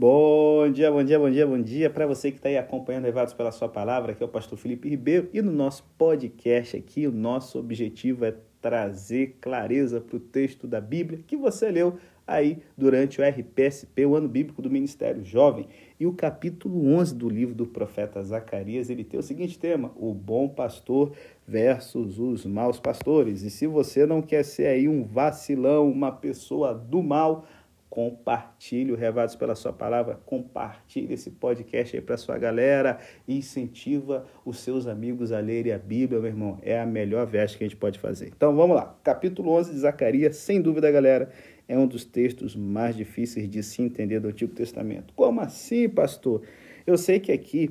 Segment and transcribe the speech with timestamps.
[0.00, 3.34] Bom dia, bom dia, bom dia, bom dia para você que está aí acompanhando Levados
[3.34, 7.10] pela Sua Palavra, aqui é o pastor Felipe Ribeiro e no nosso podcast aqui o
[7.10, 11.98] nosso objetivo é trazer clareza para o texto da Bíblia que você leu
[12.28, 15.66] aí durante o RPSP, o ano bíblico do Ministério Jovem.
[15.98, 20.12] E o capítulo 11 do livro do profeta Zacarias, ele tem o seguinte tema: o
[20.12, 21.12] bom pastor
[21.46, 23.42] versus os maus pastores.
[23.42, 27.46] E se você não quer ser aí um vacilão, uma pessoa do mal,
[27.88, 34.26] compartilhe o Revados pela sua palavra, compartilhe esse podcast aí para sua galera e incentiva
[34.44, 36.58] os seus amigos a lerem a Bíblia, meu irmão.
[36.62, 38.32] É a melhor veste que a gente pode fazer.
[38.36, 38.98] Então vamos lá.
[39.02, 41.30] Capítulo 11 de Zacarias, sem dúvida, galera,
[41.66, 45.12] é um dos textos mais difíceis de se entender do Antigo Testamento.
[45.14, 46.42] Como assim, pastor?
[46.86, 47.70] Eu sei que aqui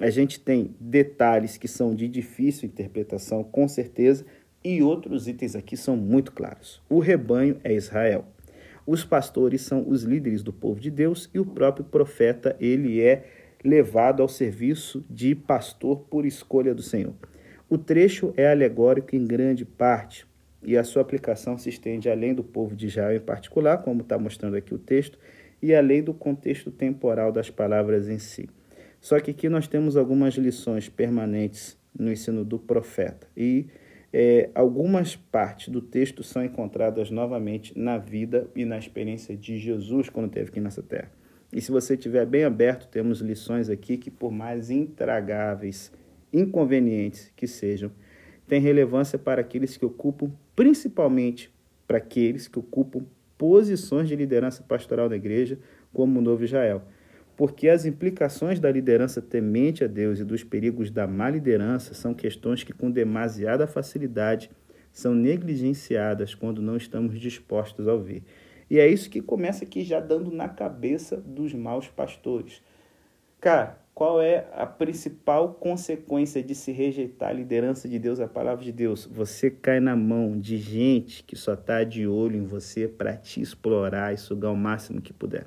[0.00, 4.26] a gente tem detalhes que são de difícil interpretação, com certeza,
[4.62, 6.82] e outros itens aqui são muito claros.
[6.88, 8.26] O rebanho é Israel.
[8.86, 13.24] Os pastores são os líderes do povo de Deus e o próprio profeta, ele é
[13.64, 17.14] levado ao serviço de pastor por escolha do Senhor.
[17.68, 20.24] O trecho é alegórico em grande parte
[20.62, 24.16] e a sua aplicação se estende além do povo de Israel em particular, como está
[24.18, 25.18] mostrando aqui o texto,
[25.60, 28.48] e além do contexto temporal das palavras em si.
[29.00, 33.66] Só que aqui nós temos algumas lições permanentes no ensino do profeta e
[34.12, 40.08] é, algumas partes do texto são encontradas novamente na vida e na experiência de Jesus
[40.08, 41.10] quando esteve aqui nessa terra.
[41.52, 45.92] E se você estiver bem aberto, temos lições aqui que, por mais intragáveis,
[46.32, 47.90] inconvenientes que sejam,
[48.46, 51.52] têm relevância para aqueles que ocupam, principalmente
[51.86, 53.04] para aqueles que ocupam
[53.38, 55.58] posições de liderança pastoral da igreja,
[55.92, 56.82] como o Novo Israel
[57.36, 62.14] porque as implicações da liderança temente a Deus e dos perigos da má liderança são
[62.14, 64.50] questões que, com demasiada facilidade,
[64.90, 68.24] são negligenciadas quando não estamos dispostos a ouvir.
[68.70, 72.62] E é isso que começa aqui já dando na cabeça dos maus pastores.
[73.38, 78.64] Cara, qual é a principal consequência de se rejeitar a liderança de Deus, a palavra
[78.64, 79.06] de Deus?
[79.06, 83.40] Você cai na mão de gente que só está de olho em você para te
[83.40, 85.46] explorar e sugar o máximo que puder.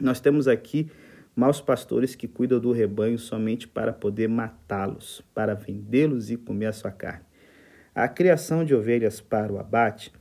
[0.00, 0.90] Nós temos aqui
[1.36, 6.72] maus pastores que cuidam do rebanho somente para poder matá-los, para vendê-los e comer a
[6.72, 7.24] sua carne.
[7.94, 10.12] A criação de ovelhas para o abate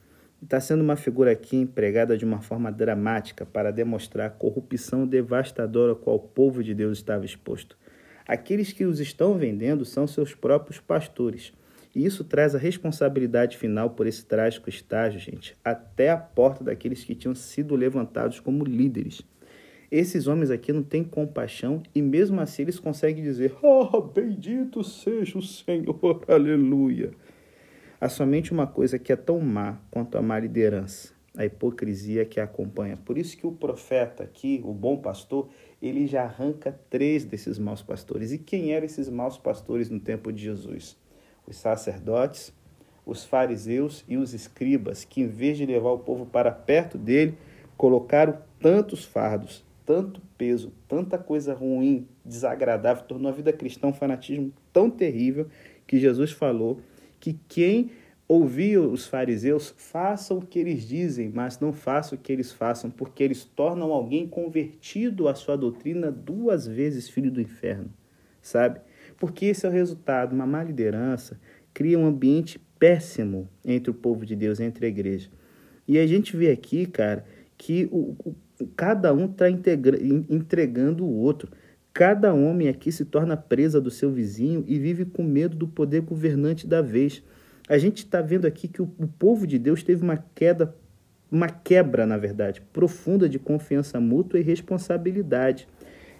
[0.43, 5.93] está sendo uma figura aqui empregada de uma forma dramática para demonstrar a corrupção devastadora
[5.93, 7.75] a qual o povo de Deus estava exposto.
[8.27, 11.51] Aqueles que os estão vendendo são seus próprios pastores.
[11.95, 17.03] E isso traz a responsabilidade final por esse trágico estágio, gente, até a porta daqueles
[17.03, 19.21] que tinham sido levantados como líderes.
[19.95, 25.37] Esses homens aqui não têm compaixão e mesmo assim eles conseguem dizer: Oh, bendito seja
[25.37, 27.11] o Senhor, aleluia.
[28.01, 32.39] Há somente uma coisa que é tão má quanto a má liderança, a hipocrisia que
[32.39, 32.97] a acompanha.
[32.97, 35.47] Por isso que o profeta aqui, o bom pastor,
[35.79, 38.31] ele já arranca três desses maus pastores.
[38.31, 40.97] E quem eram esses maus pastores no tempo de Jesus?
[41.45, 42.51] Os sacerdotes,
[43.05, 47.37] os fariseus e os escribas, que em vez de levar o povo para perto dele,
[47.77, 54.51] colocaram tantos fardos tanto peso, tanta coisa ruim, desagradável, tornou a vida cristã um fanatismo
[54.71, 55.47] tão terrível
[55.85, 56.79] que Jesus falou
[57.19, 57.91] que quem
[58.27, 62.89] ouvia os fariseus, façam o que eles dizem, mas não façam o que eles façam,
[62.89, 67.91] porque eles tornam alguém convertido à sua doutrina duas vezes filho do inferno,
[68.41, 68.79] sabe?
[69.17, 71.39] Porque esse é o resultado, uma má liderança
[71.73, 75.29] cria um ambiente péssimo entre o povo de Deus, entre a igreja.
[75.87, 77.25] E a gente vê aqui, cara,
[77.57, 78.35] que o, o
[78.75, 81.51] cada um está entregando o outro.
[81.93, 86.01] Cada homem aqui se torna presa do seu vizinho e vive com medo do poder
[86.01, 87.23] governante da vez.
[87.69, 90.75] A gente está vendo aqui que o, o povo de Deus teve uma queda,
[91.31, 95.67] uma quebra, na verdade, profunda de confiança mútua e responsabilidade.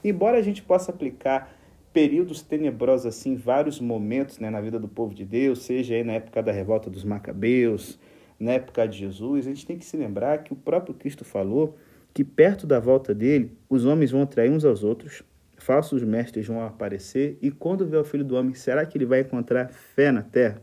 [0.03, 1.57] Embora a gente possa aplicar
[1.91, 6.13] períodos tenebrosos assim, vários momentos né, na vida do povo de Deus, seja aí na
[6.13, 7.99] época da revolta dos macabeus,
[8.39, 11.77] na época de Jesus, a gente tem que se lembrar que o próprio Cristo falou
[12.13, 15.23] que perto da volta dele os homens vão atrair uns aos outros,
[15.57, 19.21] falsos mestres vão aparecer, e quando vê o filho do homem, será que ele vai
[19.21, 20.61] encontrar fé na terra?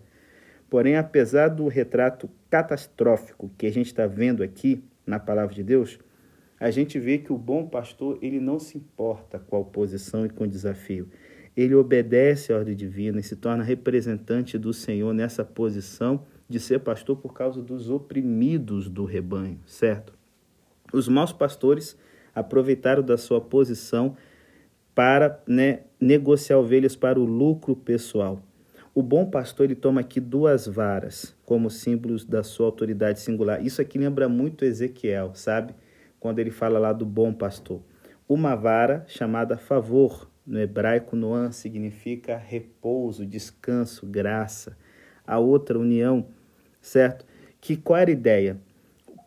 [0.69, 5.99] Porém, apesar do retrato catastrófico que a gente está vendo aqui na palavra de Deus,
[6.61, 10.29] a gente vê que o bom pastor ele não se importa com a oposição e
[10.29, 11.09] com o desafio.
[11.57, 16.81] Ele obedece à ordem divina e se torna representante do Senhor nessa posição de ser
[16.81, 20.20] pastor por causa dos oprimidos do rebanho, certo?
[20.93, 21.97] Os maus pastores
[22.35, 24.17] aproveitaram da sua posição
[24.95, 28.43] para né, negociar ovelhas para o lucro pessoal.
[28.93, 33.65] O bom pastor ele toma aqui duas varas como símbolos da sua autoridade singular.
[33.65, 35.75] Isso aqui lembra muito Ezequiel, sabe?
[36.19, 37.81] Quando ele fala lá do bom pastor.
[38.29, 40.29] uma vara chamada favor.
[40.47, 44.77] No hebraico, Noan significa repouso, descanso, graça.
[45.25, 46.27] A outra, união,
[46.81, 47.25] certo?
[47.61, 48.61] Que qual era a ideia?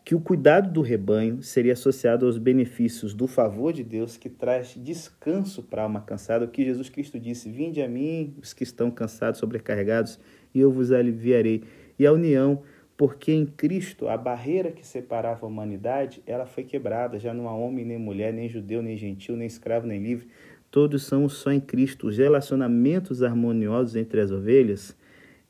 [0.04, 4.74] Que o cuidado do rebanho seria associado aos benefícios do favor de Deus que traz
[4.76, 6.44] descanso para a alma cansada.
[6.44, 10.20] O que Jesus Cristo disse: Vinde a mim, os que estão cansados, sobrecarregados,
[10.54, 11.64] e eu vos aliviarei.
[11.98, 12.62] E a união
[12.96, 17.54] porque em Cristo a barreira que separava a humanidade, ela foi quebrada, já não há
[17.54, 20.28] homem nem mulher, nem judeu, nem gentil, nem escravo, nem livre,
[20.70, 22.06] todos são só em Cristo.
[22.06, 24.96] Os relacionamentos harmoniosos entre as ovelhas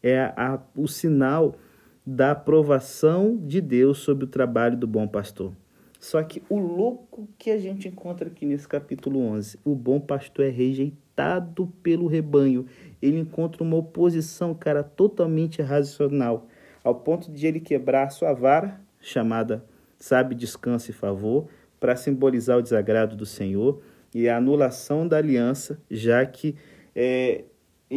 [0.02, 1.58] é a, o sinal
[2.06, 5.52] da aprovação de Deus sobre o trabalho do bom pastor.
[5.98, 10.44] Só que o louco que a gente encontra aqui nesse capítulo 11, o bom pastor
[10.44, 12.66] é rejeitado pelo rebanho.
[13.00, 16.46] Ele encontra uma oposição, cara, totalmente irracional
[16.84, 19.64] ao ponto de ele quebrar sua vara, chamada
[19.98, 21.48] sabe, descanso e favor,
[21.80, 23.80] para simbolizar o desagrado do Senhor
[24.14, 26.54] e a anulação da aliança, já que
[26.94, 27.44] é,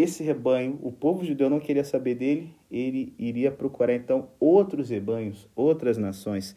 [0.01, 5.47] esse rebanho, o povo judeu não queria saber dele, ele iria procurar então outros rebanhos,
[5.55, 6.55] outras nações,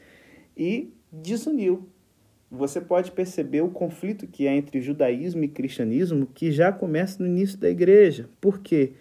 [0.57, 1.89] e desuniu.
[2.51, 7.29] Você pode perceber o conflito que há entre judaísmo e cristianismo, que já começa no
[7.29, 8.29] início da igreja.
[8.41, 8.95] Por quê?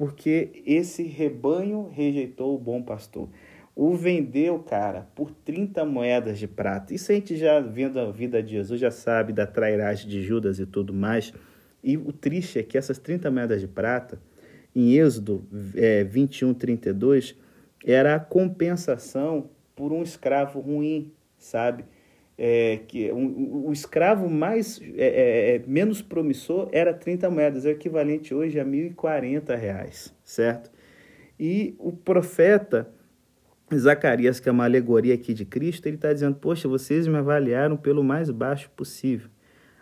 [0.00, 3.28] porque esse rebanho rejeitou o bom pastor.
[3.76, 6.94] O vendeu, cara, por 30 moedas de prata.
[6.94, 10.58] Isso a gente já vendo a vida de Jesus, já sabe da trairagem de Judas
[10.58, 11.34] e tudo mais.
[11.82, 14.20] E o triste é que essas 30 moedas de prata,
[14.74, 15.44] em Êxodo
[15.74, 17.36] é, 21, 32,
[17.84, 21.84] era a compensação por um escravo ruim, sabe?
[22.42, 27.68] é, que um, o escravo mais é, é, é menos promissor era 30 moedas, é
[27.68, 30.70] o equivalente hoje a 1.040 reais, certo?
[31.38, 32.90] E o profeta
[33.74, 37.76] Zacarias, que é uma alegoria aqui de Cristo, ele está dizendo: Poxa, vocês me avaliaram
[37.76, 39.28] pelo mais baixo possível.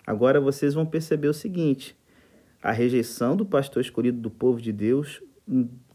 [0.09, 1.95] Agora vocês vão perceber o seguinte:
[2.63, 5.23] a rejeição do pastor escolhido do povo de Deus,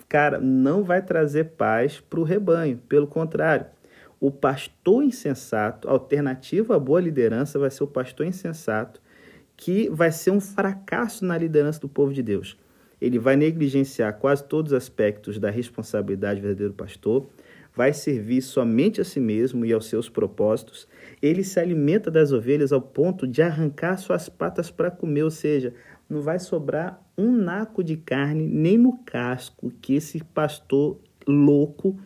[0.08, 3.66] cara, não vai trazer paz para o rebanho, pelo contrário
[4.24, 9.02] o pastor insensato, alternativa à boa liderança, vai ser o pastor insensato,
[9.58, 12.58] que vai ser um fracasso na liderança do povo de Deus.
[13.02, 17.28] Ele vai negligenciar quase todos os aspectos da responsabilidade do verdadeiro pastor,
[17.76, 20.88] vai servir somente a si mesmo e aos seus propósitos.
[21.24, 25.74] Ele se alimenta das ovelhas ao ponto de arrancar suas patas para comer, ou seja,
[26.10, 31.98] não vai sobrar um naco de carne nem no casco que esse pastor louco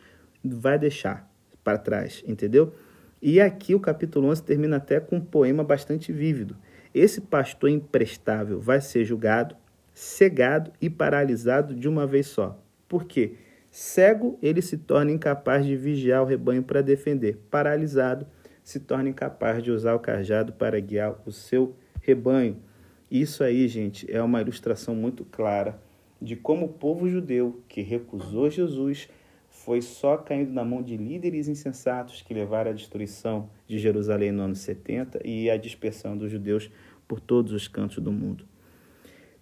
[0.45, 1.27] vai deixar
[1.63, 2.71] para trás, entendeu?
[3.19, 6.55] E aqui o capítulo 11 termina até com um poema bastante vívido.
[6.93, 9.55] Esse pastor imprestável vai ser julgado,
[9.95, 12.63] cegado e paralisado de uma vez só.
[12.87, 13.33] Por quê?
[13.71, 17.39] Cego, ele se torna incapaz de vigiar o rebanho para defender.
[17.49, 18.27] Paralisado,
[18.67, 22.61] se torna incapaz de usar o cajado para guiar o seu rebanho.
[23.09, 25.79] Isso aí, gente, é uma ilustração muito clara
[26.21, 29.07] de como o povo judeu que recusou Jesus
[29.49, 34.43] foi só caindo na mão de líderes insensatos que levaram à destruição de Jerusalém no
[34.43, 36.69] ano 70 e à dispersão dos judeus
[37.07, 38.45] por todos os cantos do mundo.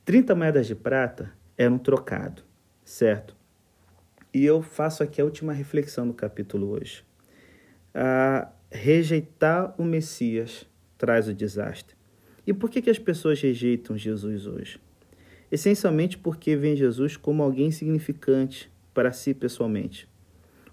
[0.06, 2.44] 30 moedas de prata eram trocado,
[2.84, 3.36] certo?
[4.32, 7.04] E eu faço aqui a última reflexão do capítulo hoje.
[7.92, 10.66] A rejeitar o Messias
[10.98, 11.96] traz o desastre.
[12.46, 14.80] E por que, que as pessoas rejeitam Jesus hoje?
[15.52, 20.08] Essencialmente porque veem Jesus como alguém significante para si pessoalmente.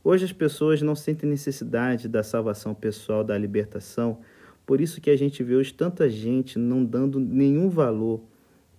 [0.04, 4.18] Hoje as pessoas não sentem necessidade da salvação pessoal, da libertação,
[4.66, 8.20] por isso que a gente vê hoje tanta gente não dando nenhum valor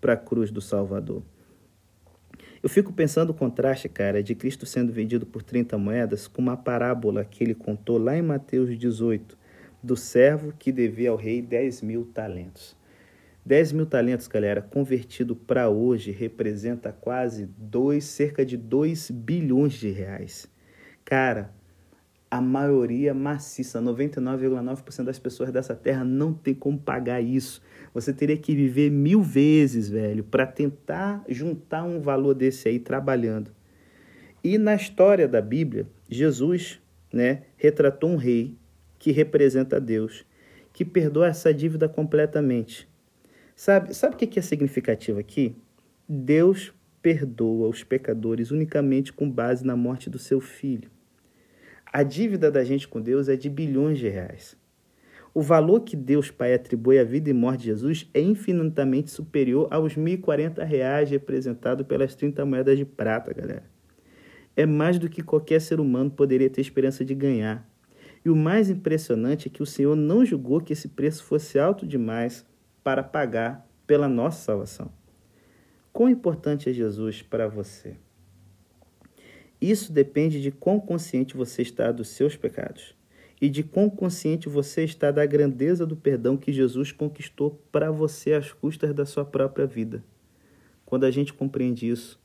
[0.01, 1.23] para a cruz do Salvador.
[2.63, 6.55] Eu fico pensando o contraste, cara, de Cristo sendo vendido por 30 moedas com uma
[6.55, 9.37] parábola que ele contou lá em Mateus 18,
[9.83, 12.73] do servo que devia ao rei 10 mil talentos.
[13.45, 19.89] 10 mil talentos, galera, convertido para hoje, representa quase dois, cerca de 2 bilhões de
[19.89, 20.49] reais.
[21.03, 21.53] Cara,
[22.33, 27.61] a maioria maciça, 99,9% das pessoas dessa terra não tem como pagar isso.
[27.93, 33.51] Você teria que viver mil vezes, velho, para tentar juntar um valor desse aí trabalhando.
[34.43, 36.81] E na história da Bíblia, Jesus,
[37.13, 38.57] né, retratou um rei
[38.97, 40.25] que representa Deus,
[40.73, 42.89] que perdoa essa dívida completamente.
[43.55, 45.55] Sabe, sabe o que é significativo aqui?
[46.09, 50.89] Deus perdoa os pecadores unicamente com base na morte do seu filho.
[51.95, 54.57] A dívida da gente com Deus é de bilhões de reais.
[55.31, 59.67] O valor que Deus Pai atribui à vida e morte de Jesus é infinitamente superior
[59.69, 63.63] aos 1.040 reais representados pelas 30 moedas de prata, galera.
[64.55, 67.69] É mais do que qualquer ser humano poderia ter esperança de ganhar.
[68.25, 71.85] E o mais impressionante é que o Senhor não julgou que esse preço fosse alto
[71.85, 72.43] demais
[72.83, 74.91] para pagar pela nossa salvação.
[75.91, 77.97] Quão importante é Jesus para você?
[79.63, 82.93] Isso depende de quão consciente você está dos seus pecados
[83.41, 88.33] e de quão consciente você está da grandeza do perdão que Jesus conquistou para você
[88.33, 90.03] às custas da sua própria vida.
[90.85, 92.19] Quando a gente compreende isso,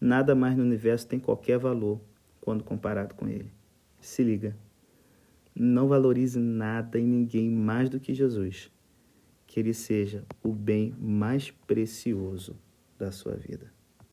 [0.00, 2.00] nada mais no universo tem qualquer valor
[2.40, 3.52] quando comparado com ele.
[4.00, 4.56] Se liga.
[5.54, 8.70] Não valorize nada e ninguém mais do que Jesus.
[9.46, 12.56] Que ele seja o bem mais precioso
[12.98, 13.70] da sua vida.